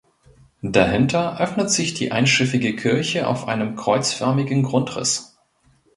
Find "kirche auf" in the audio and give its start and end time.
2.75-3.47